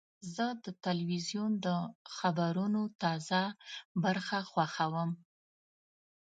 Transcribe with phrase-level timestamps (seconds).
[0.35, 1.67] زه د تلویزیون د
[2.15, 3.41] خبرونو تازه
[4.03, 5.11] برخه خوښوم.